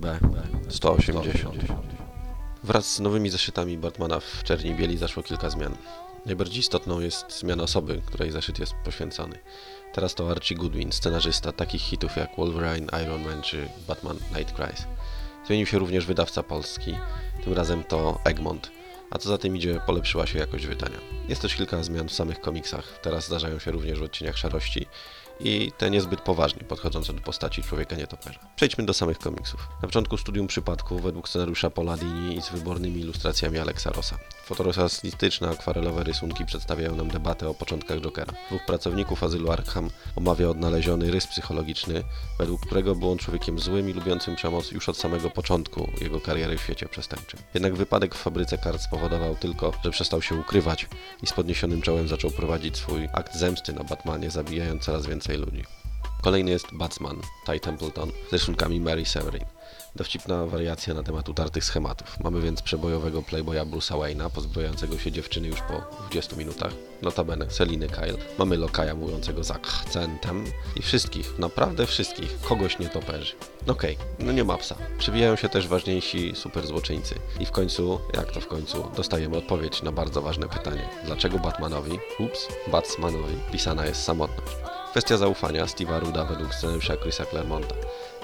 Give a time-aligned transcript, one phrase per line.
[0.00, 0.18] B
[0.68, 1.54] 180.
[2.64, 5.76] Wraz z nowymi zeszytami Batmana w czerni bieli zaszło kilka zmian.
[6.26, 9.38] Najbardziej istotną jest zmiana osoby, której zeszyt jest poświęcony.
[9.92, 14.86] Teraz to Archie Goodwin, scenarzysta takich hitów jak Wolverine, Iron Man czy Batman Night Cries.
[15.46, 16.94] Zmienił się również wydawca polski,
[17.44, 18.70] tym razem to Egmont,
[19.10, 20.98] a co za tym idzie polepszyła się jakość wydania.
[21.28, 24.86] Jest też kilka zmian w samych komiksach, teraz zdarzają się również w odcieniach szarości
[25.40, 28.40] i te niezbyt poważnie podchodzące do postaci człowieka nietoperza.
[28.56, 29.68] Przejdźmy do samych komiksów.
[29.82, 34.18] Na początku studium przypadku według scenariusza Paula Dini i z wybornymi ilustracjami Alexa Rossa.
[34.50, 38.32] Fotorealistyczne akwarelowe rysunki przedstawiają nam debatę o początkach Jokera.
[38.48, 42.02] Dwóch pracowników azylu Arkham omawia odnaleziony rys psychologiczny,
[42.38, 46.58] według którego był on człowiekiem złym i lubiącym przemoc już od samego początku jego kariery
[46.58, 47.40] w świecie przestępczym.
[47.54, 50.88] Jednak wypadek w fabryce kart spowodował tylko, że przestał się ukrywać
[51.22, 55.79] i z podniesionym czołem zaczął prowadzić swój akt zemsty na Batmanie, zabijając coraz więcej ludzi.
[56.22, 59.44] Kolejny jest Batsman, Ty Templeton, z rysunkami Mary Severin.
[59.96, 62.20] Dowcipna wariacja na temat utartych schematów.
[62.20, 66.72] Mamy więc przebojowego playboya Bruce'a Wayne'a, pozbywającego się dziewczyny już po 20 minutach.
[67.02, 68.16] Notabene Seliny Kyle.
[68.38, 70.44] Mamy lokaja mówiącego z akcentem.
[70.76, 73.34] I wszystkich, naprawdę wszystkich, kogoś nie toperzy.
[73.66, 74.76] Okej, no nie ma psa.
[74.98, 77.14] Przewijają się też ważniejsi superzłoczyńcy.
[77.40, 80.88] I w końcu, jak to w końcu, dostajemy odpowiedź na bardzo ważne pytanie.
[81.04, 84.69] Dlaczego Batmanowi, ups, Batsmanowi pisana jest samotność?
[84.90, 87.74] Kwestia zaufania Steve'a Ruda według scenariusza Chrisa Claremonta.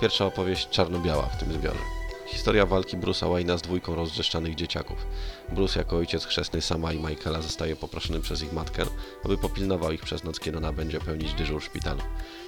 [0.00, 1.78] Pierwsza opowieść czarno-biała w tym zbiorze.
[2.26, 5.06] Historia walki Bruce'a Wayne'a z dwójką rozrzeszczanych dzieciaków.
[5.52, 8.82] Bruce jako ojciec chrzestny Sama i Michaela zostaje poproszony przez ich matkę,
[9.24, 12.00] aby popilnował ich przez noc, kiedy ona będzie pełnić dyżur w szpitalu.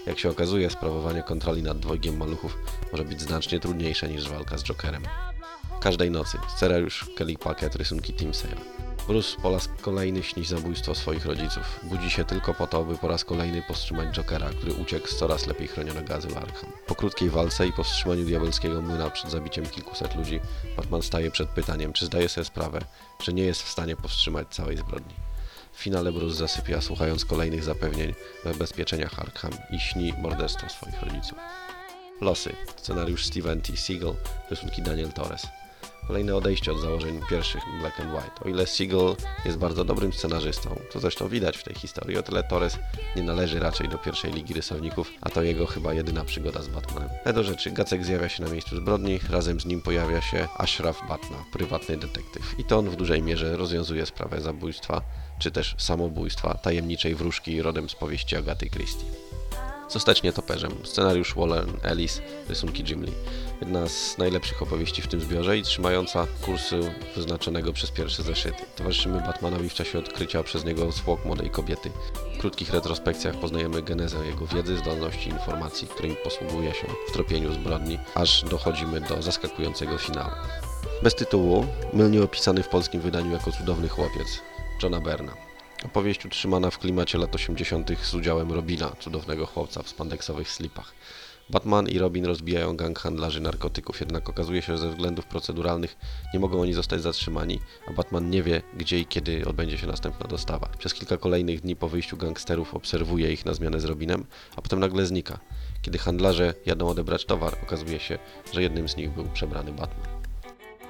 [0.06, 2.58] Jak się okazuje, sprawowanie kontroli nad dwojgiem maluchów
[2.92, 5.03] może być znacznie trudniejsze niż walka z Jokerem.
[5.80, 6.39] Każdej nocy.
[6.56, 8.86] Scenariusz Kelly Packet, rysunki Tim Sale.
[9.06, 11.80] Bruce po raz kolejny śni zabójstwo swoich rodziców.
[11.82, 15.46] Budzi się tylko po to, by po raz kolejny powstrzymać Jokera, który uciekł z coraz
[15.46, 16.72] lepiej chronionego azylu Arkham.
[16.86, 20.40] Po krótkiej walce i powstrzymaniu diabelskiego młyna przed zabiciem kilkuset ludzi,
[20.77, 22.80] Batman staje przed pytaniem, czy zdaje sobie sprawę,
[23.22, 25.14] że nie jest w stanie powstrzymać całej zbrodni.
[25.72, 28.14] W finale Bruce zasypia, słuchając kolejnych zapewnień
[28.45, 31.39] we bezpieczeniach Arkham i śni morderstwo swoich rodziców.
[32.20, 32.56] Losy.
[32.77, 33.77] Scenariusz Steven T.
[33.77, 34.14] Siegel,
[34.50, 35.46] rysunki Daniel Torres.
[36.06, 38.44] Kolejne odejście od założeń pierwszych Black and White.
[38.44, 42.44] O ile Siegel jest bardzo dobrym scenarzystą, co zresztą widać w tej historii, o tyle
[42.44, 42.78] Torres
[43.17, 47.08] nie należy raczej do pierwszej ligi rysowników, a to jego chyba jedyna przygoda z Batmanem.
[47.24, 51.08] Ale do rzeczy, Gacek zjawia się na miejscu zbrodni, razem z nim pojawia się Ashraf
[51.08, 52.58] Batna, prywatny detektyw.
[52.58, 55.02] I to on w dużej mierze rozwiązuje sprawę zabójstwa,
[55.39, 59.06] czy też samobójstwa tajemniczej wróżki rodem z powieści Agaty Christie.
[59.89, 60.73] Zostać nietoperzem.
[60.85, 63.13] Scenariusz Waller Ellis, rysunki Jim Lee.
[63.61, 66.77] Jedna z najlepszych opowieści w tym zbiorze i trzymająca kursu
[67.17, 68.64] wyznaczonego przez pierwsze zeszyty.
[68.77, 71.91] Towarzyszymy Batmanowi w czasie odkrycia przez niego zwłok młodej kobiety.
[72.35, 77.98] W krótkich retrospekcjach poznajemy genezę jego wiedzy, zdolności, informacji, którymi posługuje się w tropieniu zbrodni,
[78.14, 80.33] aż dochodzimy do zaskakującego finału.
[81.02, 84.42] Bez tytułu, mylnie opisany w polskim wydaniu jako cudowny chłopiec,
[84.83, 85.45] Johna Berna.
[85.85, 87.91] Opowieść utrzymana w klimacie lat 80.
[88.03, 90.95] z udziałem Robina, cudownego chłopca w spandeksowych slipach.
[91.51, 95.97] Batman i Robin rozbijają gang handlarzy narkotyków, jednak okazuje się, że ze względów proceduralnych
[96.35, 100.27] nie mogą oni zostać zatrzymani, a Batman nie wie, gdzie i kiedy odbędzie się następna
[100.27, 100.69] dostawa.
[100.79, 104.27] Przez kilka kolejnych dni po wyjściu gangsterów obserwuje ich na zmianę z Robinem,
[104.57, 105.39] a potem nagle znika.
[105.83, 108.19] Kiedy handlarze jadą odebrać towar, okazuje się,
[108.53, 110.15] że jednym z nich był przebrany Batman.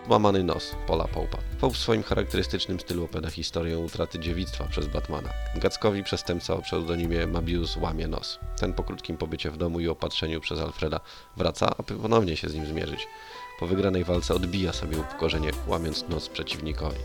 [0.09, 1.39] Łamany nos Paula Popa.
[1.61, 5.31] Pope w swoim charakterystycznym stylu opowiada historię utraty dziewictwa przez Batmana.
[5.57, 8.39] Gackowi przestępca o pseudonimie Mabius łamie nos.
[8.61, 11.01] Ten po krótkim pobycie w domu i opatrzeniu przez Alfreda
[11.37, 13.09] wraca, aby ponownie się z nim zmierzyć.
[13.61, 16.99] Po wygranej walce odbija sobie upokorzenie, łamiąc nos przeciwnikowi.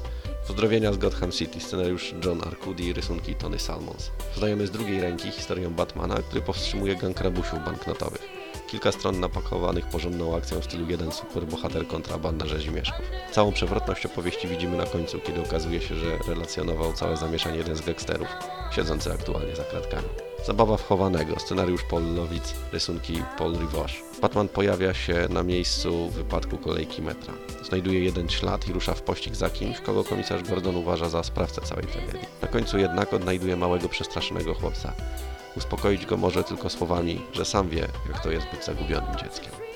[0.47, 4.11] Pozdrowienia z Gotham City, scenariusz John Arcudi, rysunki Tony Salmons.
[4.33, 8.41] Poznajemy z drugiej ręki historię Batmana, który powstrzymuje gang rabusiów banknotowych.
[8.71, 13.01] Kilka stron napakowanych porządną akcją w stylu jeden superbohater kontra banda rzezimieszków.
[13.31, 17.81] Całą przewrotność opowieści widzimy na końcu, kiedy okazuje się, że relacjonował całe zamieszanie jeden z
[17.81, 18.27] gangsterów,
[18.75, 20.07] siedzący aktualnie za kratkami.
[20.45, 23.95] Zabawa wchowanego, scenariusz Paul Lowic, rysunki Paul Rivoche.
[24.21, 27.33] Batman pojawia się na miejscu wypadku kolejki metra.
[27.63, 31.61] Znajduje jeden ślad i rusza w pościg za kimś, kogo komisarz Gordon uważa za sprawcę
[31.61, 32.27] całej tragedii.
[32.41, 34.93] Na końcu jednak odnajduje małego przestraszonego chłopca.
[35.57, 39.70] Uspokoić go może tylko słowami, że sam wie, jak to jest być zagubionym dzieckiem.